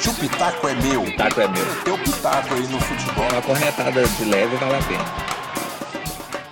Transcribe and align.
Se 0.00 0.08
o 0.08 0.14
pitaco 0.14 0.68
é 0.68 0.74
meu, 0.74 1.02
O 1.02 1.16
taco 1.16 1.40
é 1.40 1.48
meu. 1.48 1.64
teu 1.84 1.98
pitaco 1.98 2.54
aí 2.54 2.66
no 2.68 2.80
futebol. 2.80 3.28
Uma 3.32 3.42
corretada 3.42 4.02
de 4.06 4.24
leve 4.24 4.56
vale 4.56 4.76
a 4.76 4.82
pena. 4.82 5.31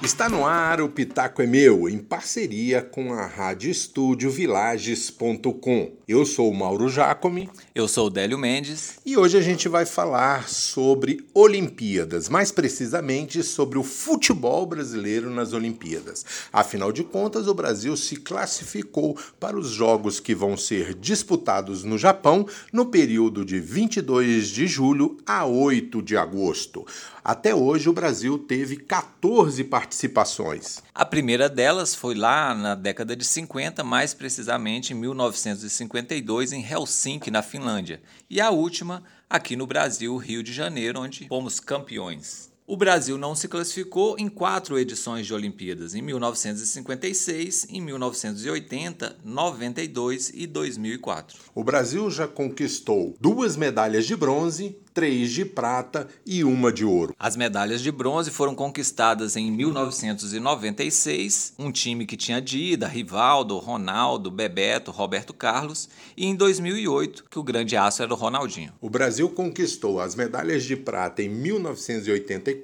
Está 0.02 0.30
no 0.30 0.46
ar 0.46 0.80
o 0.80 0.88
Pitaco 0.88 1.42
é 1.42 1.46
Meu, 1.46 1.86
em 1.86 1.98
parceria 1.98 2.80
com 2.80 3.12
a 3.12 3.26
Rádio 3.26 3.70
Estúdio 3.70 4.30
Vilages.com. 4.30 5.92
Eu 6.08 6.24
sou 6.24 6.50
o 6.50 6.54
Mauro 6.54 6.88
Jacome 6.88 7.50
Eu 7.74 7.86
sou 7.86 8.06
o 8.06 8.10
Délio 8.10 8.38
Mendes. 8.38 8.94
e 9.04 9.18
hoje 9.18 9.36
a 9.36 9.42
gente 9.42 9.68
vai 9.68 9.84
falar 9.84 10.48
sobre 10.48 11.24
Olimpíadas, 11.34 12.30
mais 12.30 12.50
precisamente 12.50 13.42
sobre 13.42 13.78
o 13.78 13.82
futebol 13.82 14.64
brasileiro 14.64 15.28
nas 15.28 15.52
Olimpíadas. 15.52 16.24
Afinal 16.50 16.92
de 16.92 17.04
contas, 17.04 17.46
o 17.46 17.54
Brasil 17.54 17.94
se 17.94 18.16
classificou 18.16 19.18
para 19.38 19.58
os 19.58 19.68
jogos 19.68 20.18
que 20.18 20.34
vão 20.34 20.56
ser 20.56 20.94
disputados 20.94 21.84
no 21.84 21.98
Japão 21.98 22.46
no 22.72 22.86
período 22.86 23.44
de 23.44 23.60
22 23.60 24.48
de 24.48 24.66
julho 24.66 25.18
a 25.26 25.44
8 25.44 26.00
de 26.00 26.16
agosto. 26.16 26.86
Até 27.22 27.54
hoje, 27.54 27.88
o 27.88 27.92
Brasil 27.92 28.38
teve 28.38 28.76
14 28.76 29.62
participações. 29.90 30.80
A 30.94 31.04
primeira 31.04 31.48
delas 31.48 31.94
foi 31.94 32.14
lá 32.14 32.54
na 32.54 32.76
década 32.76 33.16
de 33.16 33.24
50, 33.24 33.82
mais 33.82 34.14
precisamente 34.14 34.92
em 34.92 34.96
1952, 34.96 36.52
em 36.52 36.64
Helsinki, 36.64 37.30
na 37.30 37.42
Finlândia. 37.42 38.00
E 38.28 38.40
a 38.40 38.50
última 38.50 39.02
aqui 39.28 39.56
no 39.56 39.66
Brasil, 39.66 40.16
Rio 40.16 40.44
de 40.44 40.52
Janeiro, 40.52 41.00
onde 41.00 41.26
fomos 41.26 41.58
campeões. 41.58 42.50
O 42.70 42.76
Brasil 42.76 43.18
não 43.18 43.34
se 43.34 43.48
classificou 43.48 44.14
em 44.16 44.28
quatro 44.28 44.78
edições 44.78 45.26
de 45.26 45.34
Olimpíadas, 45.34 45.96
em 45.96 46.02
1956, 46.02 47.66
em 47.68 47.80
1980, 47.80 49.16
92 49.24 50.30
e 50.32 50.46
2004. 50.46 51.36
O 51.52 51.64
Brasil 51.64 52.08
já 52.12 52.28
conquistou 52.28 53.16
duas 53.20 53.56
medalhas 53.56 54.06
de 54.06 54.14
bronze, 54.14 54.76
três 54.94 55.30
de 55.30 55.44
prata 55.44 56.08
e 56.26 56.44
uma 56.44 56.72
de 56.72 56.84
ouro. 56.84 57.14
As 57.18 57.36
medalhas 57.36 57.80
de 57.80 57.90
bronze 57.90 58.30
foram 58.30 58.54
conquistadas 58.54 59.36
em 59.36 59.50
1996, 59.50 61.54
um 61.58 61.72
time 61.72 62.06
que 62.06 62.16
tinha 62.16 62.40
Dida, 62.40 62.86
Rivaldo, 62.86 63.58
Ronaldo, 63.58 64.30
Bebeto, 64.30 64.90
Roberto 64.90 65.32
Carlos, 65.32 65.88
e 66.16 66.26
em 66.26 66.34
2008, 66.34 67.24
que 67.30 67.38
o 67.38 67.42
grande 67.42 67.76
aço 67.76 68.02
era 68.02 68.12
o 68.12 68.16
Ronaldinho. 68.16 68.72
O 68.80 68.90
Brasil 68.90 69.28
conquistou 69.30 70.00
as 70.00 70.14
medalhas 70.14 70.64
de 70.64 70.76
prata 70.76 71.22
em 71.22 71.28
1984, 71.28 72.59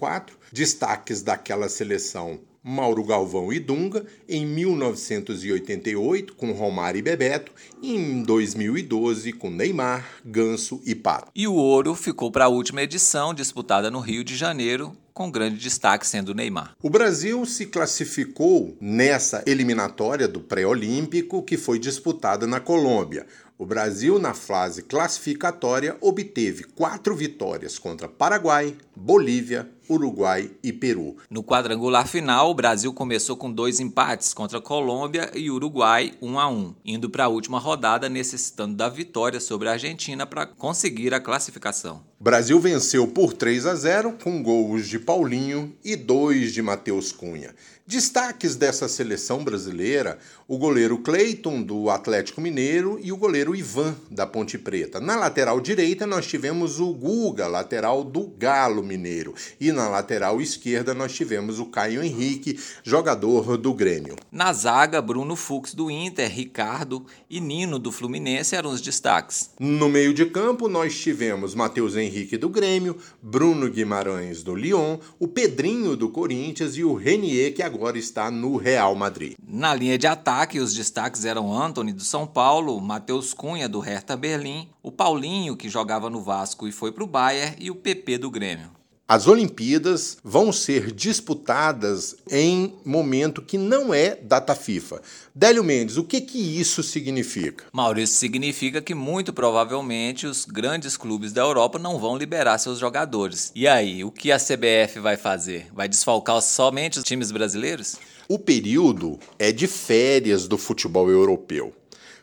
destaques 0.52 1.22
daquela 1.22 1.68
seleção 1.68 2.40
Mauro 2.68 3.04
Galvão 3.04 3.52
e 3.52 3.60
Dunga, 3.60 4.04
em 4.28 4.44
1988 4.44 6.34
com 6.34 6.50
Romário 6.50 6.98
e 6.98 7.02
Bebeto, 7.02 7.52
e 7.80 7.94
em 7.94 8.24
2012 8.24 9.32
com 9.34 9.48
Neymar, 9.48 10.04
Ganso 10.24 10.80
e 10.84 10.92
Pato. 10.92 11.30
E 11.32 11.46
o 11.46 11.54
ouro 11.54 11.94
ficou 11.94 12.32
para 12.32 12.46
a 12.46 12.48
última 12.48 12.82
edição, 12.82 13.32
disputada 13.32 13.88
no 13.88 14.00
Rio 14.00 14.24
de 14.24 14.34
Janeiro, 14.34 14.96
com 15.14 15.30
grande 15.30 15.58
destaque 15.58 16.06
sendo 16.06 16.34
Neymar. 16.34 16.74
O 16.82 16.90
Brasil 16.90 17.46
se 17.46 17.66
classificou 17.66 18.76
nessa 18.80 19.44
eliminatória 19.46 20.26
do 20.26 20.40
pré-olímpico 20.40 21.44
que 21.44 21.56
foi 21.56 21.78
disputada 21.78 22.48
na 22.48 22.58
Colômbia. 22.58 23.26
O 23.58 23.64
Brasil, 23.64 24.18
na 24.18 24.34
fase 24.34 24.82
classificatória, 24.82 25.96
obteve 26.02 26.64
quatro 26.64 27.16
vitórias 27.16 27.78
contra 27.78 28.06
Paraguai, 28.06 28.76
Bolívia, 28.94 29.66
Uruguai 29.88 30.50
e 30.62 30.74
Peru. 30.74 31.16
No 31.30 31.42
quadrangular 31.42 32.06
final, 32.06 32.52
Brasil 32.56 32.90
começou 32.90 33.36
com 33.36 33.52
dois 33.52 33.80
empates 33.80 34.32
contra 34.32 34.62
Colômbia 34.62 35.30
e 35.34 35.50
Uruguai, 35.50 36.14
1 36.22 36.38
a 36.40 36.48
1, 36.48 36.74
indo 36.86 37.10
para 37.10 37.26
a 37.26 37.28
última 37.28 37.58
rodada 37.58 38.08
necessitando 38.08 38.74
da 38.74 38.88
vitória 38.88 39.38
sobre 39.38 39.68
a 39.68 39.72
Argentina 39.72 40.26
para 40.26 40.46
conseguir 40.46 41.12
a 41.12 41.20
classificação. 41.20 42.02
Brasil 42.18 42.58
venceu 42.58 43.06
por 43.06 43.34
3 43.34 43.66
a 43.66 43.74
0 43.74 44.12
com 44.24 44.42
gols 44.42 44.88
de 44.88 44.98
Paulinho 44.98 45.76
e 45.84 45.94
dois 45.94 46.50
de 46.54 46.62
Matheus 46.62 47.12
Cunha. 47.12 47.54
Destaques 47.86 48.56
dessa 48.56 48.88
seleção 48.88 49.44
brasileira: 49.44 50.18
o 50.48 50.58
goleiro 50.58 50.98
Cleiton 50.98 51.62
do 51.62 51.88
Atlético 51.88 52.40
Mineiro 52.40 52.98
e 53.00 53.12
o 53.12 53.16
goleiro 53.16 53.54
Ivan 53.54 53.94
da 54.10 54.26
Ponte 54.26 54.58
Preta. 54.58 54.98
Na 54.98 55.14
lateral 55.14 55.60
direita 55.60 56.04
nós 56.04 56.26
tivemos 56.26 56.80
o 56.80 56.92
Guga, 56.92 57.46
lateral 57.46 58.02
do 58.02 58.26
Galo 58.26 58.82
Mineiro, 58.82 59.34
e 59.60 59.70
na 59.70 59.88
lateral 59.88 60.40
esquerda 60.40 60.94
nós 60.94 61.12
tivemos 61.14 61.60
o 61.60 61.66
Caio 61.66 62.02
Henrique, 62.02 62.58
jogador 62.82 63.56
do 63.56 63.72
Grêmio. 63.72 64.16
Na 64.32 64.52
zaga, 64.52 65.00
Bruno 65.00 65.36
Fux 65.36 65.72
do 65.72 65.88
Inter, 65.88 66.28
Ricardo 66.28 67.06
e 67.30 67.40
Nino 67.40 67.78
do 67.78 67.92
Fluminense 67.92 68.56
eram 68.56 68.70
os 68.70 68.80
destaques. 68.80 69.50
No 69.60 69.88
meio 69.88 70.12
de 70.12 70.26
campo, 70.26 70.68
nós 70.68 70.98
tivemos 70.98 71.54
Matheus 71.54 71.94
Henrique 71.94 72.05
do 72.38 72.48
Grêmio, 72.48 72.96
Bruno 73.22 73.70
Guimarães 73.70 74.42
do 74.42 74.54
Lyon, 74.54 74.98
o 75.18 75.26
Pedrinho 75.26 75.96
do 75.96 76.08
Corinthians 76.08 76.76
e 76.76 76.84
o 76.84 76.94
Renier, 76.94 77.54
que 77.54 77.62
agora 77.62 77.98
está 77.98 78.30
no 78.30 78.56
Real 78.56 78.94
Madrid. 78.94 79.34
Na 79.46 79.74
linha 79.74 79.98
de 79.98 80.06
ataque, 80.06 80.60
os 80.60 80.74
destaques 80.74 81.24
eram 81.24 81.52
Anthony 81.52 81.92
do 81.92 82.02
São 82.02 82.26
Paulo, 82.26 82.80
Matheus 82.80 83.32
Cunha 83.32 83.68
do 83.68 83.80
Hertha 83.80 84.16
Berlim, 84.16 84.68
o 84.82 84.92
Paulinho, 84.92 85.56
que 85.56 85.68
jogava 85.68 86.10
no 86.10 86.20
Vasco 86.20 86.68
e 86.68 86.72
foi 86.72 86.92
para 86.92 87.04
o 87.04 87.06
Bayern, 87.06 87.56
e 87.58 87.70
o 87.70 87.74
PP 87.74 88.18
do 88.18 88.30
Grêmio. 88.30 88.75
As 89.08 89.28
Olimpíadas 89.28 90.18
vão 90.24 90.50
ser 90.50 90.90
disputadas 90.90 92.16
em 92.28 92.74
momento 92.84 93.40
que 93.40 93.56
não 93.56 93.94
é 93.94 94.16
data 94.16 94.52
FIFA. 94.52 95.00
Délio 95.32 95.62
Mendes, 95.62 95.96
o 95.96 96.02
que, 96.02 96.20
que 96.20 96.60
isso 96.60 96.82
significa? 96.82 97.66
Maurício 97.72 98.16
significa 98.16 98.82
que 98.82 98.96
muito 98.96 99.32
provavelmente 99.32 100.26
os 100.26 100.44
grandes 100.44 100.96
clubes 100.96 101.32
da 101.32 101.42
Europa 101.42 101.78
não 101.78 102.00
vão 102.00 102.18
liberar 102.18 102.58
seus 102.58 102.80
jogadores. 102.80 103.52
E 103.54 103.68
aí, 103.68 104.02
o 104.02 104.10
que 104.10 104.32
a 104.32 104.38
CBF 104.38 104.98
vai 104.98 105.16
fazer? 105.16 105.68
Vai 105.72 105.88
desfalcar 105.88 106.42
somente 106.42 106.98
os 106.98 107.04
times 107.04 107.30
brasileiros? 107.30 107.94
O 108.28 108.40
período 108.40 109.20
é 109.38 109.52
de 109.52 109.68
férias 109.68 110.48
do 110.48 110.58
futebol 110.58 111.08
europeu. 111.08 111.72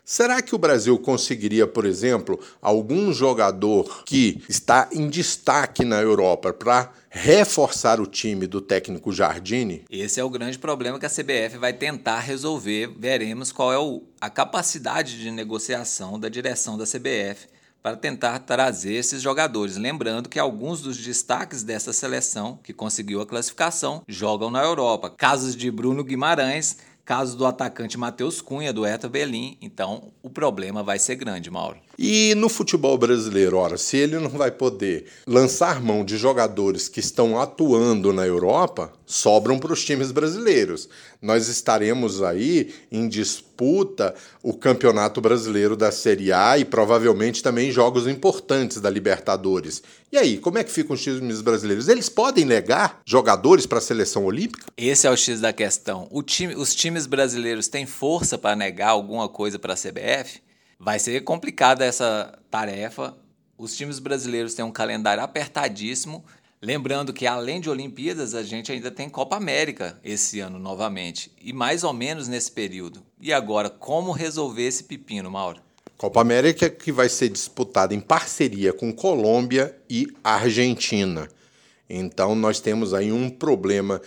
Será 0.04 0.42
que 0.42 0.54
o 0.54 0.58
Brasil 0.58 0.98
conseguiria, 0.98 1.66
por 1.66 1.86
exemplo, 1.86 2.38
algum 2.60 3.10
jogador 3.10 4.04
que 4.04 4.44
está 4.50 4.86
em 4.92 5.08
destaque 5.08 5.82
na 5.82 5.98
Europa 5.98 6.52
para 6.52 6.92
reforçar 7.08 7.98
o 7.98 8.06
time 8.06 8.46
do 8.46 8.60
técnico 8.60 9.10
Jardine? 9.10 9.82
Esse 9.88 10.20
é 10.20 10.24
o 10.24 10.28
grande 10.28 10.58
problema 10.58 10.98
que 10.98 11.06
a 11.06 11.10
CBF 11.10 11.56
vai 11.58 11.72
tentar 11.72 12.20
resolver. 12.20 12.92
Veremos 12.98 13.50
qual 13.50 13.72
é 13.72 13.78
o, 13.78 14.02
a 14.20 14.28
capacidade 14.28 15.18
de 15.18 15.30
negociação 15.30 16.20
da 16.20 16.28
direção 16.28 16.76
da 16.76 16.84
CBF 16.84 17.46
para 17.82 17.96
tentar 17.96 18.38
trazer 18.40 18.94
esses 18.94 19.22
jogadores. 19.22 19.76
Lembrando 19.76 20.28
que 20.28 20.38
alguns 20.38 20.80
dos 20.80 20.96
destaques 20.96 21.62
dessa 21.62 21.92
seleção 21.92 22.58
que 22.62 22.72
conseguiu 22.72 23.20
a 23.20 23.26
classificação 23.26 24.02
jogam 24.08 24.50
na 24.50 24.62
Europa. 24.62 25.10
Casos 25.10 25.54
de 25.54 25.70
Bruno 25.70 26.02
Guimarães, 26.02 26.78
caso 27.04 27.36
do 27.36 27.46
atacante 27.46 27.98
Matheus 27.98 28.40
Cunha, 28.40 28.72
do 28.72 28.84
Hertha 28.84 29.08
Berlim. 29.08 29.58
Então, 29.60 30.12
o 30.22 30.30
problema 30.30 30.82
vai 30.82 30.98
ser 30.98 31.16
grande, 31.16 31.50
Mauro. 31.50 31.78
E 31.98 32.34
no 32.34 32.48
futebol 32.48 32.98
brasileiro, 32.98 33.56
ora, 33.56 33.76
se 33.76 33.96
ele 33.96 34.18
não 34.18 34.30
vai 34.30 34.50
poder 34.50 35.06
lançar 35.26 35.80
mão 35.80 36.04
de 36.04 36.16
jogadores 36.16 36.88
que 36.88 37.00
estão 37.00 37.40
atuando 37.40 38.12
na 38.12 38.26
Europa, 38.26 38.92
sobram 39.06 39.58
para 39.58 39.72
os 39.72 39.84
times 39.84 40.10
brasileiros. 40.10 40.88
Nós 41.20 41.48
estaremos 41.48 42.22
aí 42.22 42.74
em 42.90 43.08
disputa 43.08 44.14
o 44.42 44.52
Campeonato 44.52 45.20
Brasileiro 45.20 45.76
da 45.76 45.92
Série 45.92 46.32
A 46.32 46.58
e 46.58 46.64
provavelmente 46.64 47.42
também 47.42 47.70
jogos 47.70 48.06
importantes 48.06 48.80
da 48.80 48.90
Libertadores. 48.90 49.82
E 50.10 50.18
aí, 50.18 50.38
como 50.38 50.58
é 50.58 50.64
que 50.64 50.70
ficam 50.70 50.94
os 50.94 51.02
times 51.02 51.40
brasileiros? 51.40 51.88
Eles 51.88 52.08
podem 52.08 52.44
negar 52.44 53.00
jogadores 53.06 53.66
para 53.66 53.78
a 53.78 53.82
seleção 53.82 54.24
olímpica? 54.24 54.66
Esse 54.76 55.06
é 55.06 55.10
o 55.10 55.16
X 55.16 55.40
da 55.40 55.52
questão. 55.52 56.08
O 56.10 56.22
time, 56.22 56.54
os 56.54 56.74
times 56.74 57.06
brasileiros 57.06 57.68
têm 57.68 57.86
força 57.86 58.36
para 58.36 58.56
negar 58.56 58.90
alguma 58.90 59.28
coisa 59.28 59.58
para 59.58 59.74
a 59.74 59.76
CBF? 59.76 60.43
Vai 60.84 60.98
ser 60.98 61.24
complicada 61.24 61.82
essa 61.82 62.38
tarefa. 62.50 63.16
Os 63.56 63.74
times 63.74 63.98
brasileiros 63.98 64.52
têm 64.52 64.62
um 64.62 64.70
calendário 64.70 65.22
apertadíssimo. 65.22 66.22
Lembrando 66.60 67.10
que 67.10 67.26
além 67.26 67.58
de 67.58 67.70
Olimpíadas, 67.70 68.34
a 68.34 68.42
gente 68.42 68.70
ainda 68.70 68.90
tem 68.90 69.08
Copa 69.08 69.34
América 69.34 69.98
esse 70.04 70.40
ano 70.40 70.58
novamente. 70.58 71.32
E 71.40 71.54
mais 71.54 71.84
ou 71.84 71.94
menos 71.94 72.28
nesse 72.28 72.52
período. 72.52 73.02
E 73.18 73.32
agora, 73.32 73.70
como 73.70 74.12
resolver 74.12 74.66
esse 74.66 74.84
pepino, 74.84 75.30
Mauro? 75.30 75.62
Copa 75.96 76.20
América 76.20 76.68
que 76.68 76.92
vai 76.92 77.08
ser 77.08 77.30
disputada 77.30 77.94
em 77.94 78.00
parceria 78.00 78.70
com 78.70 78.92
Colômbia 78.92 79.74
e 79.88 80.06
Argentina. 80.22 81.26
Então 81.88 82.34
nós 82.34 82.60
temos 82.60 82.92
aí 82.92 83.10
um 83.10 83.30
problema 83.30 84.02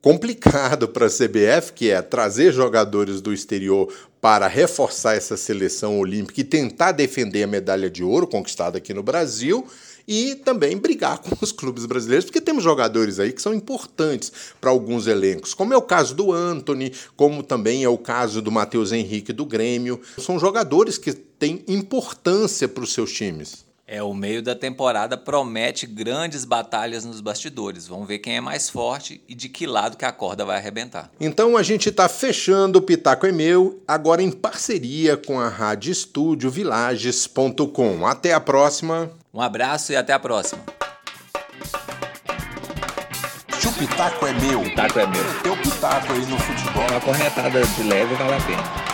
complicado 0.00 0.88
para 0.88 1.06
a 1.06 1.10
CBF, 1.10 1.72
que 1.74 1.90
é 1.90 2.00
trazer 2.00 2.52
jogadores 2.52 3.20
do 3.20 3.32
exterior 3.32 3.92
para 4.20 4.46
reforçar 4.46 5.16
essa 5.16 5.36
seleção 5.36 5.98
olímpica 5.98 6.40
e 6.40 6.44
tentar 6.44 6.92
defender 6.92 7.42
a 7.42 7.46
medalha 7.46 7.90
de 7.90 8.02
ouro 8.02 8.26
conquistada 8.26 8.78
aqui 8.78 8.92
no 8.92 9.02
Brasil, 9.02 9.66
e 10.08 10.34
também 10.36 10.78
brigar 10.78 11.18
com 11.20 11.36
os 11.40 11.52
clubes 11.52 11.84
brasileiros, 11.84 12.24
porque 12.24 12.40
temos 12.40 12.64
jogadores 12.64 13.20
aí 13.20 13.30
que 13.30 13.42
são 13.42 13.52
importantes 13.52 14.32
para 14.58 14.70
alguns 14.70 15.06
elencos, 15.06 15.52
como 15.52 15.74
é 15.74 15.76
o 15.76 15.82
caso 15.82 16.14
do 16.14 16.32
Anthony, 16.32 16.92
como 17.14 17.42
também 17.42 17.84
é 17.84 17.88
o 17.88 17.98
caso 17.98 18.40
do 18.40 18.50
Matheus 18.50 18.90
Henrique 18.90 19.32
do 19.32 19.44
Grêmio. 19.44 20.00
São 20.16 20.38
jogadores 20.38 20.96
que 20.96 21.12
têm 21.12 21.62
importância 21.68 22.66
para 22.66 22.82
os 22.82 22.94
seus 22.94 23.12
times. 23.12 23.67
É, 23.90 24.02
o 24.02 24.12
meio 24.12 24.42
da 24.42 24.54
temporada 24.54 25.16
promete 25.16 25.86
grandes 25.86 26.44
batalhas 26.44 27.06
nos 27.06 27.22
bastidores. 27.22 27.88
Vamos 27.88 28.06
ver 28.06 28.18
quem 28.18 28.36
é 28.36 28.40
mais 28.40 28.68
forte 28.68 29.22
e 29.26 29.34
de 29.34 29.48
que 29.48 29.66
lado 29.66 29.96
que 29.96 30.04
a 30.04 30.12
corda 30.12 30.44
vai 30.44 30.58
arrebentar. 30.58 31.10
Então 31.18 31.56
a 31.56 31.62
gente 31.62 31.88
está 31.88 32.06
fechando 32.06 32.80
o 32.80 32.82
Pitaco 32.82 33.24
é 33.24 33.32
Meu, 33.32 33.82
agora 33.88 34.22
em 34.22 34.30
parceria 34.30 35.16
com 35.16 35.40
a 35.40 35.48
Rádio 35.48 35.90
Estúdio 35.90 36.50
Vilages.com. 36.50 38.06
Até 38.06 38.34
a 38.34 38.40
próxima. 38.40 39.10
Um 39.32 39.40
abraço 39.40 39.90
e 39.90 39.96
até 39.96 40.12
a 40.12 40.18
próxima. 40.18 40.60
Se 43.58 43.68
o 43.68 43.72
Pitaco 43.72 44.26
é 44.26 44.34
meu, 44.34 44.60
Pitaco 44.64 44.98
é 44.98 45.06
meu. 45.06 45.42
teu 45.42 45.56
Pitaco 45.56 46.12
aí 46.12 46.26
no 46.26 46.38
futebol. 46.38 46.86
Uma 46.90 47.00
corretada 47.00 47.64
de 47.64 47.82
leve 47.84 48.14
vale 48.16 48.34
a 48.34 48.40
pena. 48.40 48.87